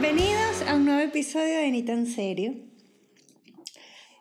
Bienvenidos 0.00 0.62
a 0.68 0.76
un 0.76 0.84
nuevo 0.84 1.00
episodio 1.00 1.58
de 1.58 1.72
Ni 1.72 1.82
tan 1.82 2.06
serio. 2.06 2.54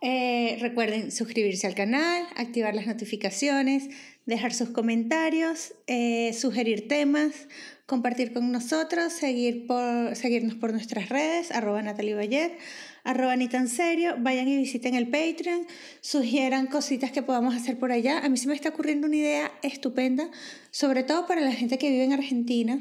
Eh, 0.02 0.58
recuerden 0.60 1.12
suscribirse 1.12 1.68
al 1.68 1.76
canal, 1.76 2.24
activar 2.36 2.74
las 2.74 2.88
notificaciones, 2.88 3.88
dejar 4.26 4.56
sus 4.56 4.70
comentarios, 4.70 5.76
eh, 5.86 6.34
sugerir 6.34 6.88
temas, 6.88 7.48
compartir 7.86 8.34
con 8.34 8.52
nosotros, 8.52 9.14
seguir 9.14 9.68
por, 9.68 10.16
seguirnos 10.16 10.56
por 10.56 10.72
nuestras 10.72 11.10
redes, 11.10 11.52
arroba 11.52 11.80
Natalie 11.84 12.16
Bayer, 12.16 12.58
arroba 13.04 13.36
ni 13.36 13.48
tan 13.48 13.68
serio, 13.68 14.16
vayan 14.18 14.48
y 14.48 14.58
visiten 14.58 14.96
el 14.96 15.10
Patreon, 15.10 15.68
sugieran 16.02 16.66
cositas 16.66 17.12
que 17.12 17.22
podamos 17.22 17.54
hacer 17.54 17.78
por 17.78 17.92
allá. 17.92 18.18
A 18.18 18.30
mí 18.30 18.38
se 18.38 18.48
me 18.48 18.56
está 18.56 18.70
ocurriendo 18.70 19.06
una 19.06 19.18
idea 19.18 19.52
estupenda, 19.62 20.28
sobre 20.72 21.04
todo 21.04 21.28
para 21.28 21.42
la 21.42 21.52
gente 21.52 21.78
que 21.78 21.92
vive 21.92 22.04
en 22.04 22.14
Argentina. 22.14 22.80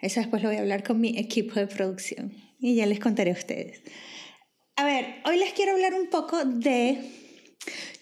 Eso 0.00 0.20
después 0.20 0.42
lo 0.42 0.48
voy 0.48 0.58
a 0.58 0.60
hablar 0.60 0.84
con 0.84 1.00
mi 1.00 1.18
equipo 1.18 1.54
de 1.54 1.66
producción 1.66 2.32
y 2.60 2.76
ya 2.76 2.86
les 2.86 3.00
contaré 3.00 3.30
a 3.30 3.34
ustedes. 3.34 3.82
A 4.76 4.84
ver, 4.84 5.16
hoy 5.24 5.38
les 5.38 5.52
quiero 5.52 5.72
hablar 5.72 5.94
un 5.94 6.08
poco 6.08 6.44
de... 6.44 6.98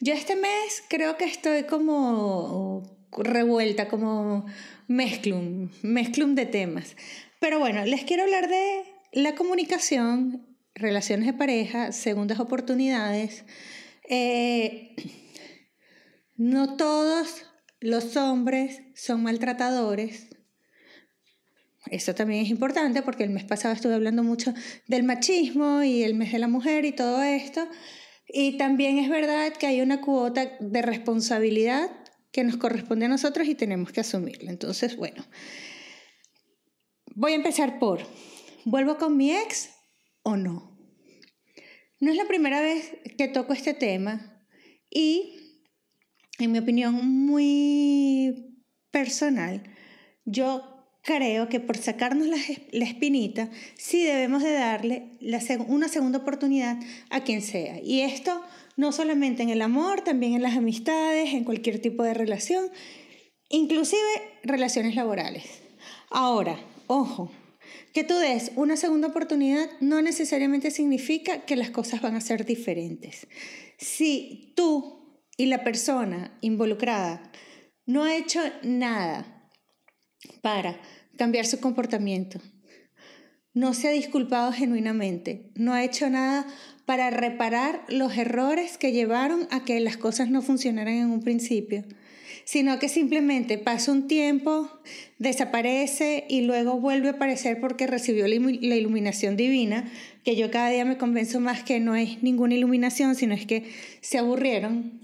Yo 0.00 0.12
este 0.12 0.36
mes 0.36 0.82
creo 0.88 1.16
que 1.16 1.24
estoy 1.24 1.64
como 1.64 3.08
revuelta, 3.16 3.88
como 3.88 4.46
mezclum, 4.88 5.70
mezclum 5.82 6.34
de 6.34 6.46
temas. 6.46 6.96
Pero 7.40 7.58
bueno, 7.58 7.84
les 7.84 8.04
quiero 8.04 8.24
hablar 8.24 8.48
de 8.48 8.84
la 9.12 9.34
comunicación 9.34 10.46
relaciones 10.76 11.26
de 11.26 11.32
pareja, 11.32 11.92
segundas 11.92 12.38
oportunidades. 12.38 13.44
Eh, 14.08 14.94
no 16.36 16.76
todos 16.76 17.46
los 17.80 18.16
hombres 18.16 18.82
son 18.94 19.22
maltratadores. 19.22 20.28
Eso 21.90 22.14
también 22.14 22.44
es 22.44 22.50
importante 22.50 23.02
porque 23.02 23.24
el 23.24 23.30
mes 23.30 23.44
pasado 23.44 23.74
estuve 23.74 23.94
hablando 23.94 24.22
mucho 24.22 24.52
del 24.86 25.04
machismo 25.04 25.82
y 25.82 26.02
el 26.02 26.14
mes 26.14 26.32
de 26.32 26.38
la 26.38 26.48
mujer 26.48 26.84
y 26.84 26.92
todo 26.92 27.22
esto. 27.22 27.66
Y 28.28 28.56
también 28.58 28.98
es 28.98 29.08
verdad 29.08 29.52
que 29.52 29.66
hay 29.66 29.80
una 29.80 30.00
cuota 30.00 30.56
de 30.58 30.82
responsabilidad 30.82 31.90
que 32.32 32.44
nos 32.44 32.56
corresponde 32.56 33.06
a 33.06 33.08
nosotros 33.08 33.46
y 33.48 33.54
tenemos 33.54 33.92
que 33.92 34.00
asumirla. 34.00 34.50
Entonces, 34.50 34.96
bueno, 34.96 35.24
voy 37.14 37.32
a 37.32 37.36
empezar 37.36 37.78
por, 37.78 38.00
¿vuelvo 38.64 38.98
con 38.98 39.16
mi 39.16 39.32
ex 39.32 39.70
o 40.22 40.36
no? 40.36 40.76
No 41.98 42.10
es 42.10 42.16
la 42.16 42.26
primera 42.26 42.60
vez 42.60 42.92
que 43.16 43.28
toco 43.28 43.52
este 43.52 43.72
tema 43.72 44.44
y, 44.90 45.34
en 46.38 46.52
mi 46.52 46.58
opinión 46.58 46.94
muy 46.94 48.62
personal, 48.90 49.62
yo 50.24 50.75
creo 51.06 51.48
que 51.48 51.60
por 51.60 51.78
sacarnos 51.78 52.26
la, 52.26 52.84
espinita, 52.84 53.48
sí 53.78 54.02
debemos 54.02 54.42
de 54.42 54.52
darle 54.52 55.04
una 55.68 55.88
segunda 55.88 56.18
oportunidad 56.18 56.80
a 57.10 57.22
quien 57.22 57.42
sea. 57.42 57.80
Y 57.80 58.00
esto 58.00 58.42
no 58.76 58.90
solamente 58.90 59.44
en 59.44 59.50
el 59.50 59.62
amor, 59.62 60.00
también 60.00 60.34
en 60.34 60.42
las 60.42 60.56
amistades, 60.56 61.32
en 61.32 61.44
cualquier 61.44 61.80
tipo 61.80 62.02
de 62.02 62.12
relación, 62.12 62.70
inclusive 63.48 64.02
relaciones 64.42 64.96
laborales. 64.96 65.44
Ahora, 66.10 66.58
ojo, 66.88 67.30
que 67.94 68.02
tú 68.02 68.18
des 68.18 68.50
una 68.56 68.76
segunda 68.76 69.06
oportunidad 69.06 69.70
no 69.80 70.02
necesariamente 70.02 70.72
significa 70.72 71.44
que 71.46 71.54
las 71.54 71.70
cosas 71.70 72.02
van 72.02 72.16
a 72.16 72.20
ser 72.20 72.44
diferentes. 72.44 73.28
Si 73.78 74.52
tú 74.56 75.22
y 75.36 75.46
la 75.46 75.62
persona 75.62 76.36
involucrada 76.40 77.30
no 77.86 78.02
ha 78.02 78.16
hecho 78.16 78.40
nada 78.64 79.35
para 80.42 80.78
cambiar 81.16 81.46
su 81.46 81.60
comportamiento, 81.60 82.40
no 83.56 83.72
se 83.72 83.88
ha 83.88 83.90
disculpado 83.90 84.52
genuinamente, 84.52 85.50
no 85.54 85.72
ha 85.72 85.82
hecho 85.82 86.10
nada 86.10 86.46
para 86.84 87.10
reparar 87.10 87.84
los 87.88 88.16
errores 88.16 88.76
que 88.76 88.92
llevaron 88.92 89.48
a 89.50 89.64
que 89.64 89.80
las 89.80 89.96
cosas 89.96 90.28
no 90.28 90.42
funcionaran 90.42 90.94
en 90.94 91.10
un 91.10 91.22
principio, 91.22 91.82
sino 92.44 92.78
que 92.78 92.88
simplemente 92.88 93.56
pasa 93.56 93.92
un 93.92 94.08
tiempo, 94.08 94.70
desaparece 95.18 96.26
y 96.28 96.42
luego 96.42 96.78
vuelve 96.78 97.08
a 97.08 97.12
aparecer 97.12 97.58
porque 97.60 97.86
recibió 97.86 98.28
la 98.28 98.76
iluminación 98.76 99.36
divina, 99.36 99.90
que 100.22 100.36
yo 100.36 100.50
cada 100.50 100.68
día 100.70 100.84
me 100.84 100.98
convenzo 100.98 101.40
más 101.40 101.64
que 101.64 101.80
no 101.80 101.96
es 101.96 102.22
ninguna 102.22 102.54
iluminación, 102.54 103.14
sino 103.14 103.34
es 103.34 103.46
que 103.46 103.72
se 104.00 104.18
aburrieron. 104.18 105.00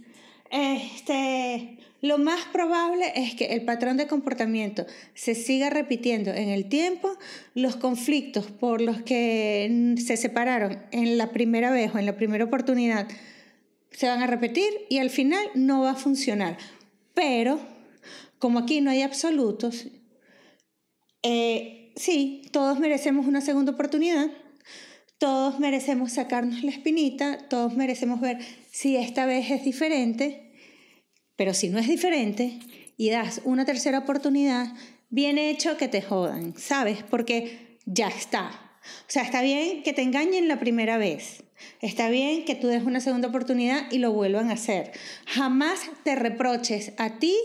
Este, 0.50 1.78
lo 2.02 2.18
más 2.18 2.44
probable 2.52 3.12
es 3.14 3.34
que 3.34 3.46
el 3.46 3.64
patrón 3.64 3.96
de 3.96 4.08
comportamiento 4.08 4.84
se 5.14 5.34
siga 5.34 5.70
repitiendo 5.70 6.32
en 6.32 6.48
el 6.48 6.68
tiempo, 6.68 7.16
los 7.54 7.76
conflictos 7.76 8.50
por 8.50 8.80
los 8.80 9.00
que 9.02 9.94
se 10.04 10.16
separaron 10.16 10.82
en 10.91 11.16
la 11.16 11.30
primera 11.30 11.70
vez 11.70 11.94
o 11.94 11.98
en 11.98 12.06
la 12.06 12.16
primera 12.16 12.44
oportunidad 12.44 13.08
se 13.92 14.08
van 14.08 14.20
a 14.22 14.26
repetir 14.26 14.68
y 14.88 14.98
al 14.98 15.10
final 15.10 15.44
no 15.54 15.82
va 15.82 15.92
a 15.92 15.94
funcionar. 15.94 16.58
Pero, 17.14 17.60
como 18.38 18.58
aquí 18.58 18.80
no 18.80 18.91
hay 18.91 19.02
absolutos, 19.02 19.86
eh, 21.22 21.92
sí, 21.94 22.42
todos 22.52 22.80
merecemos 22.80 23.26
una 23.26 23.41
segunda 23.41 23.72
oportunidad, 23.72 24.28
todos 25.18 25.60
merecemos 25.60 26.12
sacarnos 26.12 26.64
la 26.64 26.72
espinita, 26.72 27.38
todos 27.48 27.76
merecemos 27.76 28.20
ver 28.20 28.38
si 28.72 28.96
esta 28.96 29.24
vez 29.24 29.50
es 29.50 29.64
diferente, 29.64 30.51
pero 31.42 31.54
si 31.54 31.70
no 31.70 31.80
es 31.80 31.88
diferente 31.88 32.60
y 32.97 33.10
das 33.10 33.41
una 33.42 33.64
tercera 33.64 33.98
oportunidad, 33.98 34.75
bien 35.10 35.38
hecho 35.38 35.76
que 35.76 35.88
te 35.88 36.00
jodan, 36.00 36.54
¿sabes? 36.56 37.03
Porque 37.03 37.78
ya 37.84 38.06
está. 38.06 38.78
O 38.84 39.08
sea, 39.10 39.25
está 39.25 39.42
bien 39.42 39.82
que 39.82 39.92
te 39.92 40.03
engañen 40.03 40.47
la 40.47 40.60
primera 40.60 40.98
vez, 40.98 41.42
Está 41.80 42.10
bien 42.10 42.44
que 42.44 42.54
tú 42.54 42.69
des 42.69 42.84
una 42.84 43.00
segunda 43.00 43.26
oportunidad 43.26 43.91
y 43.91 43.98
lo 43.98 44.12
vuelvan 44.12 44.50
a 44.50 44.54
hacer. 44.54 44.92
Jamás 45.26 45.80
te 46.04 46.14
reproches 46.14 46.92
a 46.97 47.19
ti 47.19 47.36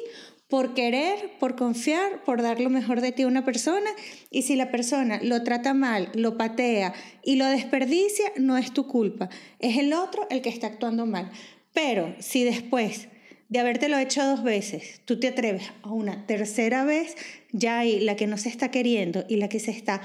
por 0.47 0.75
querer, 0.75 1.31
por 1.39 1.55
confiar, 1.55 2.23
por 2.23 2.43
dar 2.43 2.61
lo 2.61 2.69
mejor 2.69 3.01
de 3.01 3.11
ti 3.11 3.23
a 3.23 3.27
una 3.27 3.45
persona 3.45 3.89
y 4.29 4.43
si 4.43 4.55
la 4.55 4.69
persona 4.69 5.19
lo 5.23 5.43
trata 5.43 5.73
mal, 5.73 6.11
lo 6.13 6.37
patea 6.37 6.93
y 7.23 7.37
lo 7.37 7.47
desperdicia, 7.47 8.31
no 8.35 8.57
es 8.57 8.73
tu 8.73 8.85
culpa, 8.85 9.29
es 9.57 9.79
el 9.79 9.91
otro 9.93 10.27
el 10.29 10.43
que 10.43 10.49
está 10.49 10.67
actuando 10.67 11.07
mal. 11.07 11.31
Pero 11.73 12.15
si 12.19 12.43
después 12.43 13.07
de 13.49 13.59
habértelo 13.59 13.97
hecho 13.97 14.25
dos 14.25 14.43
veces, 14.43 15.01
tú 15.05 15.19
te 15.19 15.27
atreves 15.27 15.71
a 15.81 15.91
una 15.91 16.25
tercera 16.25 16.83
vez, 16.83 17.15
ya 17.51 17.79
ahí 17.79 17.99
la 17.99 18.15
que 18.15 18.27
no 18.27 18.37
se 18.37 18.49
está 18.49 18.71
queriendo 18.71 19.25
y 19.29 19.37
la 19.37 19.49
que 19.49 19.59
se 19.59 19.71
está 19.71 20.01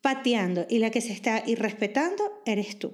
pateando 0.00 0.66
y 0.68 0.78
la 0.78 0.90
que 0.90 1.00
se 1.00 1.12
está 1.12 1.42
irrespetando 1.46 2.42
eres 2.46 2.78
tú. 2.78 2.92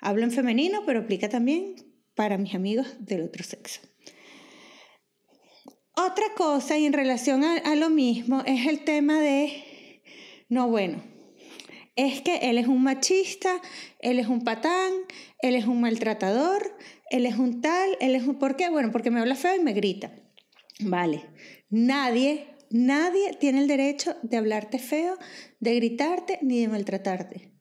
Hablo 0.00 0.24
en 0.24 0.32
femenino, 0.32 0.82
pero 0.86 1.00
aplica 1.00 1.28
también 1.28 1.76
para 2.14 2.38
mis 2.38 2.54
amigos 2.54 2.96
del 3.00 3.22
otro 3.22 3.44
sexo. 3.44 3.80
Otra 5.94 6.24
cosa 6.36 6.78
y 6.78 6.86
en 6.86 6.94
relación 6.94 7.44
a, 7.44 7.74
lo 7.76 7.90
mismo 7.90 8.42
es 8.46 8.66
el 8.66 8.82
tema 8.82 9.20
de, 9.20 10.00
no 10.48 10.68
bueno, 10.68 11.02
es 11.96 12.22
que 12.22 12.36
él 12.36 12.56
es 12.56 12.66
un 12.66 12.82
machista, 12.82 13.60
él 13.98 14.18
es 14.18 14.26
un 14.26 14.42
patán, 14.42 14.90
él 15.40 15.54
es 15.54 15.66
un 15.66 15.82
maltratador, 15.82 16.76
él 17.12 17.26
es 17.26 17.36
un 17.36 17.60
tal, 17.60 17.90
él 18.00 18.14
es 18.16 18.26
un... 18.26 18.38
¿Por 18.38 18.56
qué? 18.56 18.68
Bueno, 18.68 18.90
porque 18.90 19.10
me 19.10 19.20
habla 19.20 19.36
feo 19.36 19.54
y 19.54 19.60
me 19.60 19.72
grita. 19.72 20.10
Vale, 20.80 21.22
nadie, 21.70 22.46
nadie 22.70 23.34
tiene 23.38 23.60
el 23.60 23.68
derecho 23.68 24.16
de 24.22 24.36
hablarte 24.36 24.78
feo, 24.78 25.16
de 25.60 25.74
gritarte 25.76 26.38
ni 26.42 26.60
de 26.60 26.68
maltratarte. 26.68 27.52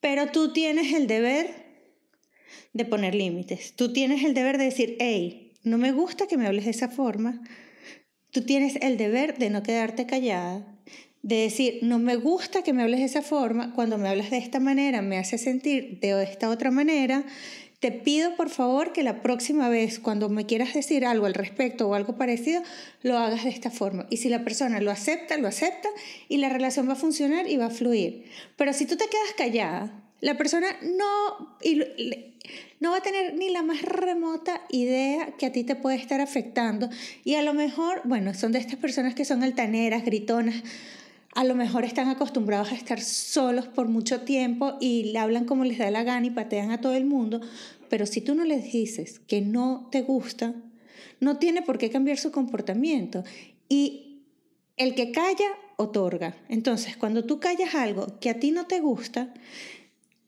Pero 0.00 0.26
tú 0.26 0.52
tienes 0.52 0.92
el 0.94 1.06
deber 1.06 1.68
de 2.72 2.84
poner 2.84 3.14
límites. 3.14 3.74
Tú 3.74 3.92
tienes 3.92 4.22
el 4.24 4.34
deber 4.34 4.58
de 4.58 4.64
decir, 4.64 4.96
hey, 5.00 5.54
no 5.64 5.78
me 5.78 5.92
gusta 5.92 6.26
que 6.26 6.36
me 6.36 6.46
hables 6.46 6.66
de 6.66 6.70
esa 6.70 6.88
forma. 6.88 7.42
Tú 8.30 8.42
tienes 8.42 8.76
el 8.82 8.96
deber 8.96 9.38
de 9.38 9.50
no 9.50 9.62
quedarte 9.62 10.06
callada, 10.06 10.78
de 11.22 11.36
decir, 11.36 11.80
no 11.82 11.98
me 11.98 12.16
gusta 12.16 12.62
que 12.62 12.72
me 12.72 12.82
hables 12.82 13.00
de 13.00 13.06
esa 13.06 13.22
forma, 13.22 13.74
cuando 13.74 13.98
me 13.98 14.08
hablas 14.08 14.30
de 14.30 14.38
esta 14.38 14.60
manera 14.60 15.02
me 15.02 15.18
hace 15.18 15.38
sentir 15.38 15.98
de 16.00 16.22
esta 16.22 16.48
otra 16.48 16.70
manera. 16.70 17.24
Te 17.80 17.92
pido 17.92 18.34
por 18.34 18.50
favor 18.50 18.92
que 18.92 19.04
la 19.04 19.22
próxima 19.22 19.68
vez 19.68 20.00
cuando 20.00 20.28
me 20.28 20.46
quieras 20.46 20.74
decir 20.74 21.06
algo 21.06 21.26
al 21.26 21.34
respecto 21.34 21.88
o 21.88 21.94
algo 21.94 22.16
parecido, 22.16 22.60
lo 23.02 23.16
hagas 23.18 23.44
de 23.44 23.50
esta 23.50 23.70
forma. 23.70 24.06
Y 24.10 24.16
si 24.16 24.28
la 24.28 24.42
persona 24.42 24.80
lo 24.80 24.90
acepta, 24.90 25.36
lo 25.38 25.46
acepta 25.46 25.88
y 26.28 26.38
la 26.38 26.48
relación 26.48 26.88
va 26.88 26.94
a 26.94 26.96
funcionar 26.96 27.48
y 27.48 27.56
va 27.56 27.66
a 27.66 27.70
fluir. 27.70 28.24
Pero 28.56 28.72
si 28.72 28.84
tú 28.84 28.96
te 28.96 29.04
quedas 29.04 29.34
callada, 29.36 30.02
la 30.20 30.36
persona 30.36 30.66
no, 30.82 31.56
no 32.80 32.90
va 32.90 32.96
a 32.96 33.02
tener 33.02 33.34
ni 33.34 33.50
la 33.50 33.62
más 33.62 33.82
remota 33.82 34.60
idea 34.70 35.36
que 35.38 35.46
a 35.46 35.52
ti 35.52 35.62
te 35.62 35.76
puede 35.76 35.98
estar 35.98 36.20
afectando. 36.20 36.88
Y 37.22 37.36
a 37.36 37.42
lo 37.42 37.54
mejor, 37.54 38.00
bueno, 38.04 38.34
son 38.34 38.50
de 38.50 38.58
estas 38.58 38.76
personas 38.76 39.14
que 39.14 39.24
son 39.24 39.44
altaneras, 39.44 40.04
gritonas, 40.04 40.56
a 41.34 41.44
lo 41.44 41.54
mejor 41.54 41.84
están 41.84 42.08
acostumbrados 42.08 42.72
a 42.72 42.74
estar 42.74 43.00
solos 43.00 43.66
por 43.66 43.88
mucho 43.88 44.22
tiempo 44.22 44.74
y 44.80 45.12
le 45.12 45.18
hablan 45.18 45.44
como 45.44 45.64
les 45.64 45.78
da 45.78 45.90
la 45.90 46.02
gana 46.02 46.26
y 46.26 46.30
patean 46.30 46.70
a 46.70 46.80
todo 46.80 46.94
el 46.94 47.04
mundo, 47.04 47.40
pero 47.88 48.06
si 48.06 48.20
tú 48.20 48.34
no 48.34 48.44
les 48.44 48.72
dices 48.72 49.20
que 49.20 49.40
no 49.40 49.88
te 49.90 50.02
gusta, 50.02 50.54
no 51.20 51.38
tiene 51.38 51.62
por 51.62 51.78
qué 51.78 51.90
cambiar 51.90 52.18
su 52.18 52.30
comportamiento. 52.30 53.24
Y 53.68 54.22
el 54.76 54.94
que 54.94 55.10
calla, 55.10 55.48
otorga. 55.76 56.36
Entonces, 56.48 56.96
cuando 56.96 57.24
tú 57.24 57.40
callas 57.40 57.74
algo 57.74 58.18
que 58.20 58.30
a 58.30 58.40
ti 58.40 58.50
no 58.50 58.66
te 58.66 58.80
gusta, 58.80 59.32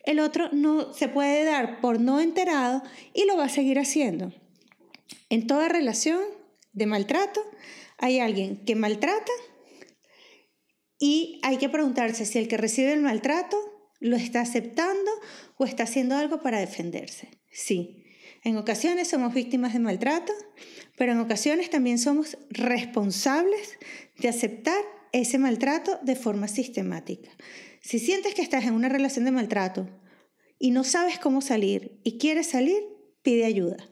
el 0.04 0.20
otro 0.20 0.48
no 0.52 0.92
se 0.92 1.08
puede 1.08 1.44
dar 1.44 1.80
por 1.80 2.00
no 2.00 2.20
enterado 2.20 2.82
y 3.14 3.26
lo 3.26 3.36
va 3.36 3.44
a 3.44 3.48
seguir 3.48 3.78
haciendo. 3.78 4.32
En 5.28 5.46
toda 5.46 5.68
relación 5.68 6.20
de 6.72 6.86
maltrato 6.86 7.40
hay 7.98 8.20
alguien 8.20 8.64
que 8.64 8.76
maltrata 8.76 9.32
y 11.00 11.40
hay 11.42 11.56
que 11.56 11.70
preguntarse 11.70 12.26
si 12.26 12.38
el 12.38 12.46
que 12.46 12.58
recibe 12.58 12.92
el 12.92 13.00
maltrato 13.00 13.56
lo 14.00 14.16
está 14.16 14.42
aceptando 14.42 15.10
o 15.56 15.64
está 15.64 15.84
haciendo 15.84 16.14
algo 16.14 16.40
para 16.42 16.60
defenderse. 16.60 17.40
Sí, 17.50 18.04
en 18.44 18.56
ocasiones 18.58 19.08
somos 19.08 19.34
víctimas 19.34 19.72
de 19.72 19.78
maltrato, 19.80 20.32
pero 20.96 21.12
en 21.12 21.18
ocasiones 21.18 21.70
también 21.70 21.98
somos 21.98 22.36
responsables 22.50 23.78
de 24.18 24.28
aceptar 24.28 24.80
ese 25.12 25.38
maltrato 25.38 25.98
de 26.02 26.16
forma 26.16 26.48
sistemática. 26.48 27.30
Si 27.80 27.98
sientes 27.98 28.34
que 28.34 28.42
estás 28.42 28.64
en 28.64 28.74
una 28.74 28.90
relación 28.90 29.24
de 29.24 29.32
maltrato 29.32 29.88
y 30.58 30.70
no 30.70 30.84
sabes 30.84 31.18
cómo 31.18 31.40
salir 31.40 31.98
y 32.04 32.18
quieres 32.18 32.48
salir, 32.48 32.82
pide 33.22 33.46
ayuda. 33.46 33.88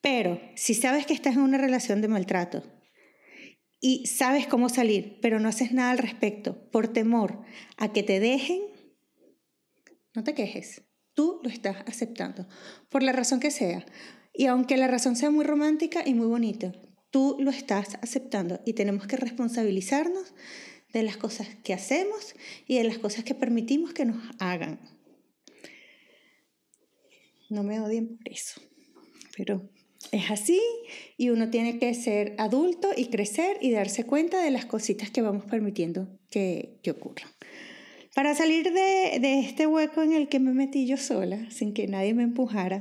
Pero 0.00 0.40
si 0.56 0.74
sabes 0.74 1.06
que 1.06 1.14
estás 1.14 1.36
en 1.36 1.42
una 1.42 1.58
relación 1.58 2.02
de 2.02 2.08
maltrato 2.08 2.73
y 3.86 4.06
sabes 4.06 4.46
cómo 4.46 4.70
salir, 4.70 5.18
pero 5.20 5.40
no 5.40 5.50
haces 5.50 5.72
nada 5.72 5.90
al 5.90 5.98
respecto 5.98 6.56
por 6.70 6.88
temor 6.88 7.42
a 7.76 7.92
que 7.92 8.02
te 8.02 8.18
dejen, 8.18 8.62
no 10.14 10.24
te 10.24 10.32
quejes. 10.32 10.84
Tú 11.12 11.38
lo 11.42 11.50
estás 11.50 11.76
aceptando, 11.86 12.48
por 12.88 13.02
la 13.02 13.12
razón 13.12 13.40
que 13.40 13.50
sea. 13.50 13.84
Y 14.32 14.46
aunque 14.46 14.78
la 14.78 14.88
razón 14.88 15.16
sea 15.16 15.30
muy 15.30 15.44
romántica 15.44 16.02
y 16.02 16.14
muy 16.14 16.26
bonita, 16.28 16.72
tú 17.10 17.36
lo 17.38 17.50
estás 17.50 17.98
aceptando 18.00 18.62
y 18.64 18.72
tenemos 18.72 19.06
que 19.06 19.18
responsabilizarnos 19.18 20.32
de 20.94 21.02
las 21.02 21.18
cosas 21.18 21.48
que 21.62 21.74
hacemos 21.74 22.34
y 22.66 22.78
de 22.78 22.84
las 22.84 22.96
cosas 22.96 23.22
que 23.24 23.34
permitimos 23.34 23.92
que 23.92 24.06
nos 24.06 24.16
hagan. 24.38 24.80
No 27.50 27.62
me 27.62 27.80
odien 27.80 28.16
por 28.16 28.32
eso, 28.32 28.62
pero 29.36 29.68
es 30.12 30.30
así 30.30 30.60
y 31.16 31.30
uno 31.30 31.50
tiene 31.50 31.78
que 31.78 31.94
ser 31.94 32.34
adulto 32.38 32.90
y 32.96 33.06
crecer 33.06 33.58
y 33.60 33.70
darse 33.70 34.04
cuenta 34.04 34.42
de 34.42 34.50
las 34.50 34.66
cositas 34.66 35.10
que 35.10 35.22
vamos 35.22 35.44
permitiendo 35.44 36.08
que, 36.30 36.78
que 36.82 36.90
ocurran. 36.90 37.28
Para 38.14 38.34
salir 38.34 38.72
de, 38.72 39.18
de 39.20 39.40
este 39.40 39.66
hueco 39.66 40.02
en 40.02 40.12
el 40.12 40.28
que 40.28 40.38
me 40.38 40.52
metí 40.52 40.86
yo 40.86 40.96
sola, 40.96 41.50
sin 41.50 41.74
que 41.74 41.88
nadie 41.88 42.14
me 42.14 42.22
empujara, 42.22 42.80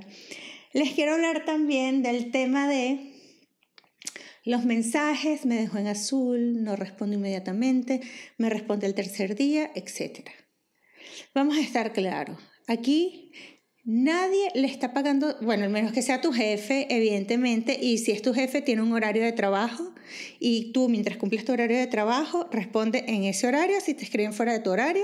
les 0.74 0.92
quiero 0.94 1.14
hablar 1.14 1.46
también 1.46 2.04
del 2.04 2.32
tema 2.32 2.68
de 2.68 3.14
los 4.44 4.66
mensajes, 4.66 5.46
me 5.46 5.56
dejó 5.56 5.78
en 5.78 5.88
azul, 5.88 6.64
no 6.64 6.76
respondo 6.76 7.16
inmediatamente, 7.16 8.02
me 8.38 8.50
responde 8.50 8.88
el 8.88 8.94
tercer 8.94 9.36
día, 9.36 9.72
etc. 9.76 10.30
Vamos 11.34 11.58
a 11.58 11.62
estar 11.62 11.94
claros. 11.94 12.38
Aquí 12.68 13.32
nadie 13.84 14.50
le 14.56 14.68
está 14.68 14.94
pagando, 14.94 15.38
bueno, 15.42 15.66
al 15.66 15.70
menos 15.70 15.92
que 15.92 16.02
sea 16.02 16.22
tu 16.22 16.32
jefe, 16.32 16.88
evidentemente, 16.90 17.78
y 17.80 17.98
si 17.98 18.12
es 18.12 18.22
tu 18.22 18.34
jefe, 18.34 18.62
tiene 18.62 18.82
un 18.82 18.94
horario 18.94 19.24
de 19.24 19.32
trabajo 19.34 19.94
y 20.40 20.72
tú 20.72 20.90
mientras 20.90 21.18
cumples 21.18 21.46
tu 21.46 21.52
horario 21.52 21.78
de 21.78 21.88
trabajo, 21.88 22.48
responde 22.52 23.04
en 23.08 23.24
ese 23.24 23.48
horario, 23.48 23.80
si 23.82 23.94
te 23.94 24.04
escriben 24.04 24.34
fuera 24.34 24.54
de 24.54 24.60
tu 24.60 24.70
horario, 24.70 25.04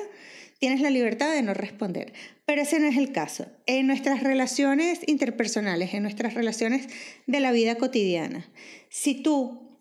tienes 0.60 0.82
la 0.82 0.90
libertad 0.90 1.34
de 1.34 1.42
no 1.42 1.54
responder. 1.54 2.14
Pero 2.46 2.62
ese 2.62 2.80
no 2.80 2.88
es 2.88 2.98
el 2.98 3.12
caso. 3.12 3.48
En 3.66 3.88
nuestras 3.88 4.24
relaciones 4.24 5.00
interpersonales, 5.08 5.94
en 5.94 6.04
nuestras 6.04 6.34
relaciones 6.34 6.88
de 7.28 7.40
la 7.40 7.52
vida 7.52 7.76
cotidiana, 7.76 8.50
si 8.90 9.16
tú 9.16 9.80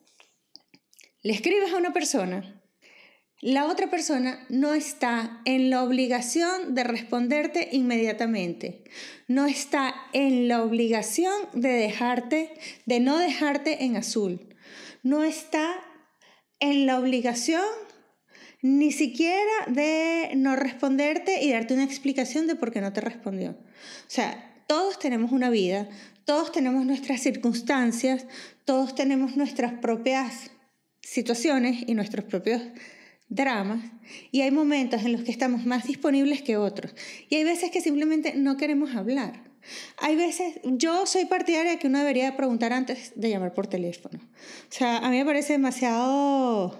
le 1.22 1.32
escribes 1.32 1.72
a 1.72 1.76
una 1.76 1.92
persona, 1.92 2.57
la 3.40 3.66
otra 3.66 3.88
persona 3.88 4.44
no 4.48 4.74
está 4.74 5.40
en 5.44 5.70
la 5.70 5.84
obligación 5.84 6.74
de 6.74 6.82
responderte 6.82 7.68
inmediatamente. 7.70 8.82
No 9.28 9.46
está 9.46 9.94
en 10.12 10.48
la 10.48 10.62
obligación 10.64 11.32
de 11.52 11.68
dejarte, 11.68 12.52
de 12.86 12.98
no 12.98 13.18
dejarte 13.18 13.84
en 13.84 13.96
azul. 13.96 14.56
No 15.04 15.22
está 15.22 15.72
en 16.58 16.86
la 16.86 16.98
obligación 16.98 17.64
ni 18.60 18.90
siquiera 18.90 19.52
de 19.68 20.32
no 20.34 20.56
responderte 20.56 21.44
y 21.44 21.52
darte 21.52 21.74
una 21.74 21.84
explicación 21.84 22.48
de 22.48 22.56
por 22.56 22.72
qué 22.72 22.80
no 22.80 22.92
te 22.92 23.00
respondió. 23.00 23.50
O 23.50 24.08
sea, 24.10 24.64
todos 24.66 24.98
tenemos 24.98 25.30
una 25.30 25.48
vida, 25.48 25.88
todos 26.24 26.50
tenemos 26.50 26.84
nuestras 26.84 27.20
circunstancias, 27.20 28.26
todos 28.64 28.96
tenemos 28.96 29.36
nuestras 29.36 29.74
propias 29.74 30.50
situaciones 31.00 31.84
y 31.86 31.94
nuestros 31.94 32.24
propios 32.24 32.62
dramas 33.28 33.84
y 34.32 34.40
hay 34.40 34.50
momentos 34.50 35.02
en 35.04 35.12
los 35.12 35.22
que 35.22 35.30
estamos 35.30 35.66
más 35.66 35.86
disponibles 35.86 36.42
que 36.42 36.56
otros 36.56 36.94
y 37.28 37.36
hay 37.36 37.44
veces 37.44 37.70
que 37.70 37.80
simplemente 37.80 38.34
no 38.34 38.56
queremos 38.56 38.94
hablar. 38.94 39.48
Hay 39.98 40.16
veces, 40.16 40.60
yo 40.64 41.04
soy 41.04 41.26
partidaria 41.26 41.78
que 41.78 41.88
uno 41.88 41.98
debería 41.98 42.36
preguntar 42.36 42.72
antes 42.72 43.12
de 43.16 43.28
llamar 43.28 43.52
por 43.52 43.66
teléfono. 43.66 44.18
O 44.18 44.72
sea, 44.72 44.98
a 44.98 45.10
mí 45.10 45.18
me 45.18 45.26
parece 45.26 45.54
demasiado 45.54 46.78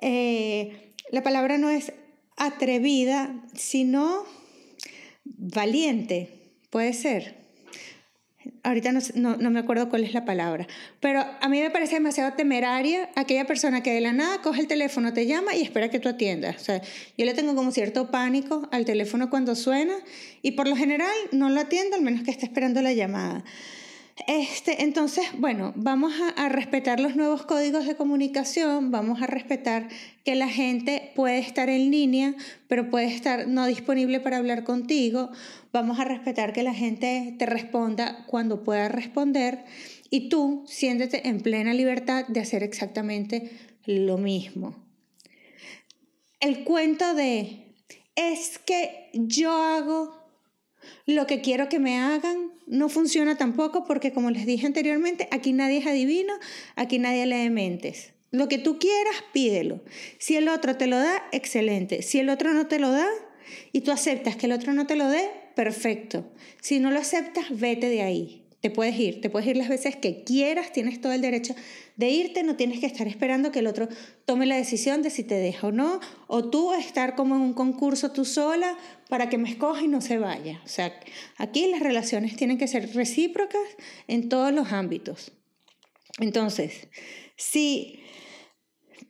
eh, 0.00 0.92
la 1.10 1.22
palabra 1.22 1.58
no 1.58 1.70
es 1.70 1.92
atrevida, 2.36 3.34
sino 3.54 4.24
valiente, 5.24 6.52
puede 6.70 6.92
ser. 6.92 7.47
Ahorita 8.62 8.92
no, 8.92 9.36
no, 9.36 9.50
me 9.50 9.60
acuerdo 9.60 9.88
cuál 9.88 10.04
es 10.04 10.12
la 10.12 10.24
palabra, 10.24 10.66
pero 11.00 11.24
a 11.40 11.48
mí 11.48 11.60
me 11.60 11.70
parece 11.70 11.94
demasiado 11.94 12.32
temeraria 12.34 13.08
aquella 13.14 13.46
persona 13.46 13.82
que 13.82 13.92
de 13.92 14.00
la 14.00 14.12
nada 14.12 14.42
coge 14.42 14.60
el 14.60 14.66
teléfono, 14.66 15.12
te 15.12 15.26
llama 15.26 15.54
y 15.54 15.62
espera 15.62 15.90
que 15.90 16.00
tú 16.00 16.08
atiendas. 16.08 16.56
O 16.56 16.64
sea, 16.64 16.82
yo 17.16 17.24
le 17.24 17.34
tengo 17.34 17.54
como 17.54 17.70
cierto 17.70 18.10
pánico 18.10 18.68
al 18.72 18.84
teléfono 18.84 19.30
cuando 19.30 19.54
suena 19.54 19.94
y 20.42 20.52
por 20.52 20.68
lo 20.68 20.76
general 20.76 21.14
no 21.32 21.48
lo 21.50 21.60
atiendo 21.60 21.96
al 21.96 22.02
menos 22.02 22.22
que 22.22 22.30
esté 22.30 22.46
esperando 22.46 22.82
la 22.82 22.92
llamada. 22.92 23.44
Este, 24.26 24.82
entonces, 24.82 25.26
bueno, 25.38 25.72
vamos 25.76 26.12
a, 26.36 26.48
respetar 26.48 26.98
los 26.98 27.14
nuevos 27.14 27.46
códigos 27.46 27.86
de 27.86 27.96
comunicación, 27.96 28.90
vamos 28.90 29.22
a 29.22 29.26
respetar 29.26 29.88
que 30.24 30.34
la 30.34 30.48
gente 30.48 31.12
puede 31.14 31.38
estar 31.38 31.68
en 31.68 31.90
línea, 31.90 32.34
pero 32.66 32.90
puede 32.90 33.06
estar 33.06 33.46
no 33.46 33.66
disponible 33.66 34.18
para 34.20 34.38
hablar 34.38 34.64
contigo, 34.64 35.30
vamos 35.72 36.00
a 36.00 36.04
respetar 36.04 36.52
que 36.52 36.62
la 36.62 36.74
gente 36.74 37.36
te 37.38 37.46
responda 37.46 38.24
cuando 38.26 38.64
pueda 38.64 38.88
responder 38.88 39.64
y 40.10 40.28
tú 40.28 40.64
siéntete 40.66 41.28
en 41.28 41.40
plena 41.40 41.72
libertad 41.72 42.26
de 42.26 42.40
hacer 42.40 42.62
exactamente 42.62 43.52
lo 43.84 44.18
mismo. 44.18 44.74
El 46.40 46.64
cuento 46.64 47.14
de 47.14 47.74
es 48.16 48.58
que 48.58 49.10
yo 49.12 49.52
hago 49.52 50.17
lo 51.06 51.26
que 51.26 51.40
quiero 51.40 51.68
que 51.68 51.78
me 51.78 51.98
hagan 51.98 52.52
no 52.66 52.88
funciona 52.88 53.36
tampoco 53.36 53.84
porque, 53.84 54.12
como 54.12 54.30
les 54.30 54.46
dije 54.46 54.66
anteriormente, 54.66 55.28
aquí 55.30 55.52
nadie 55.52 55.78
es 55.78 55.86
adivino, 55.86 56.34
aquí 56.76 56.98
nadie 56.98 57.26
lee 57.26 57.50
mentes. 57.50 58.12
Lo 58.30 58.48
que 58.48 58.58
tú 58.58 58.78
quieras, 58.78 59.14
pídelo. 59.32 59.80
Si 60.18 60.36
el 60.36 60.48
otro 60.48 60.76
te 60.76 60.86
lo 60.86 60.98
da, 60.98 61.22
excelente. 61.32 62.02
Si 62.02 62.18
el 62.18 62.28
otro 62.28 62.52
no 62.52 62.66
te 62.66 62.78
lo 62.78 62.90
da 62.90 63.08
y 63.72 63.80
tú 63.80 63.90
aceptas 63.90 64.36
que 64.36 64.46
el 64.46 64.52
otro 64.52 64.72
no 64.74 64.86
te 64.86 64.96
lo 64.96 65.08
dé, 65.08 65.30
perfecto. 65.54 66.30
Si 66.60 66.78
no 66.78 66.90
lo 66.90 66.98
aceptas, 67.00 67.46
vete 67.50 67.88
de 67.88 68.02
ahí. 68.02 68.47
Te 68.60 68.70
puedes 68.70 68.98
ir, 68.98 69.20
te 69.20 69.30
puedes 69.30 69.48
ir 69.48 69.56
las 69.56 69.68
veces 69.68 69.94
que 69.94 70.24
quieras, 70.24 70.72
tienes 70.72 71.00
todo 71.00 71.12
el 71.12 71.20
derecho 71.20 71.54
de 71.94 72.10
irte, 72.10 72.42
no 72.42 72.56
tienes 72.56 72.80
que 72.80 72.86
estar 72.86 73.06
esperando 73.06 73.52
que 73.52 73.60
el 73.60 73.68
otro 73.68 73.88
tome 74.24 74.46
la 74.46 74.56
decisión 74.56 75.00
de 75.02 75.10
si 75.10 75.22
te 75.22 75.36
deja 75.36 75.68
o 75.68 75.72
no, 75.72 76.00
o 76.26 76.50
tú 76.50 76.72
estar 76.72 77.14
como 77.14 77.36
en 77.36 77.42
un 77.42 77.52
concurso 77.52 78.10
tú 78.10 78.24
sola 78.24 78.76
para 79.08 79.28
que 79.28 79.38
me 79.38 79.48
escoja 79.48 79.82
y 79.82 79.88
no 79.88 80.00
se 80.00 80.18
vaya. 80.18 80.60
O 80.64 80.68
sea, 80.68 80.92
aquí 81.36 81.68
las 81.68 81.80
relaciones 81.80 82.34
tienen 82.34 82.58
que 82.58 82.66
ser 82.66 82.94
recíprocas 82.94 83.62
en 84.08 84.28
todos 84.28 84.52
los 84.52 84.72
ámbitos. 84.72 85.30
Entonces, 86.18 86.88
si 87.36 88.00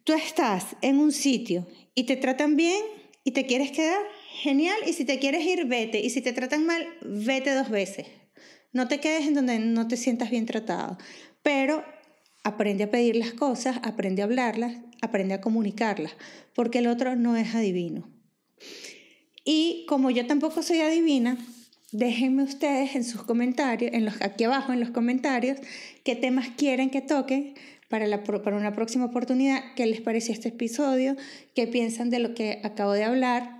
tú 0.04 0.12
estás 0.12 0.76
en 0.82 0.98
un 0.98 1.10
sitio 1.12 1.66
y 1.94 2.04
te 2.04 2.16
tratan 2.16 2.56
bien 2.56 2.82
y 3.24 3.32
te 3.32 3.46
quieres 3.46 3.72
quedar, 3.72 4.00
genial, 4.42 4.76
y 4.86 4.92
si 4.92 5.04
te 5.04 5.18
quieres 5.18 5.44
ir, 5.44 5.64
vete, 5.64 6.00
y 6.00 6.10
si 6.10 6.20
te 6.20 6.32
tratan 6.32 6.66
mal, 6.66 6.86
vete 7.02 7.54
dos 7.54 7.70
veces. 7.70 8.06
No 8.72 8.88
te 8.88 9.00
quedes 9.00 9.26
en 9.26 9.34
donde 9.34 9.58
no 9.58 9.88
te 9.88 9.96
sientas 9.96 10.30
bien 10.30 10.46
tratado, 10.46 10.98
pero 11.42 11.84
aprende 12.44 12.84
a 12.84 12.90
pedir 12.90 13.16
las 13.16 13.32
cosas, 13.32 13.78
aprende 13.82 14.22
a 14.22 14.26
hablarlas, 14.26 14.76
aprende 15.00 15.34
a 15.34 15.40
comunicarlas, 15.40 16.12
porque 16.54 16.78
el 16.78 16.86
otro 16.86 17.16
no 17.16 17.36
es 17.36 17.54
adivino. 17.54 18.10
Y 19.44 19.86
como 19.88 20.10
yo 20.10 20.26
tampoco 20.26 20.62
soy 20.62 20.80
adivina, 20.80 21.38
déjenme 21.92 22.42
ustedes 22.42 22.94
en 22.94 23.04
sus 23.04 23.22
comentarios, 23.22 23.92
en 23.94 24.04
los, 24.04 24.20
aquí 24.20 24.44
abajo 24.44 24.72
en 24.72 24.80
los 24.80 24.90
comentarios, 24.90 25.58
qué 26.04 26.16
temas 26.16 26.48
quieren 26.56 26.90
que 26.90 27.00
toque 27.00 27.54
para, 27.88 28.06
la, 28.06 28.22
para 28.22 28.56
una 28.56 28.72
próxima 28.72 29.06
oportunidad, 29.06 29.62
qué 29.74 29.86
les 29.86 30.02
pareció 30.02 30.34
este 30.34 30.50
episodio, 30.50 31.16
qué 31.54 31.66
piensan 31.66 32.10
de 32.10 32.18
lo 32.18 32.34
que 32.34 32.60
acabo 32.62 32.92
de 32.92 33.04
hablar 33.04 33.57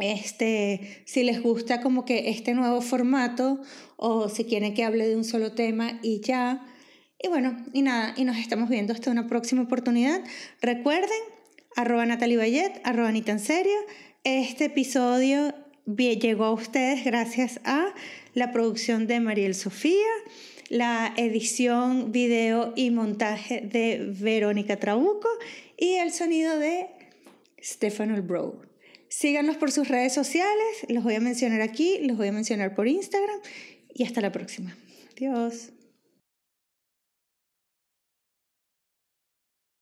este, 0.00 1.02
si 1.06 1.22
les 1.22 1.42
gusta 1.42 1.80
como 1.80 2.04
que 2.04 2.30
este 2.30 2.54
nuevo 2.54 2.80
formato 2.80 3.60
o 3.96 4.28
si 4.28 4.44
quieren 4.44 4.74
que 4.74 4.84
hable 4.84 5.06
de 5.08 5.16
un 5.16 5.24
solo 5.24 5.52
tema 5.52 5.98
y 6.02 6.20
ya. 6.20 6.66
Y 7.22 7.28
bueno, 7.28 7.56
y 7.72 7.82
nada, 7.82 8.14
y 8.16 8.24
nos 8.24 8.36
estamos 8.36 8.68
viendo 8.68 8.92
hasta 8.92 9.10
una 9.10 9.26
próxima 9.26 9.62
oportunidad. 9.62 10.22
Recuerden, 10.60 11.10
arroba 11.76 12.06
Natalie 12.06 12.36
Bayet, 12.36 12.80
arroba 12.84 13.12
ni 13.12 13.22
tan 13.22 13.40
serio. 13.40 13.76
Este 14.24 14.66
episodio 14.66 15.54
llegó 15.86 16.44
a 16.44 16.52
ustedes 16.52 17.04
gracias 17.04 17.60
a 17.64 17.94
la 18.34 18.52
producción 18.52 19.06
de 19.06 19.20
Mariel 19.20 19.54
Sofía, 19.54 20.06
la 20.68 21.12
edición, 21.16 22.10
video 22.10 22.72
y 22.74 22.90
montaje 22.90 23.60
de 23.60 24.12
Verónica 24.18 24.76
Trabuco 24.76 25.28
y 25.76 25.94
el 25.94 26.12
sonido 26.12 26.58
de 26.58 26.86
Stefano 27.62 28.20
Bro. 28.22 28.73
Síganos 29.16 29.56
por 29.56 29.70
sus 29.70 29.86
redes 29.86 30.12
sociales, 30.12 30.86
los 30.88 31.04
voy 31.04 31.14
a 31.14 31.20
mencionar 31.20 31.60
aquí, 31.60 31.98
los 32.00 32.16
voy 32.16 32.26
a 32.26 32.32
mencionar 32.32 32.74
por 32.74 32.88
Instagram 32.88 33.38
y 33.94 34.02
hasta 34.02 34.20
la 34.20 34.32
próxima. 34.32 34.76
Adiós. 35.12 35.70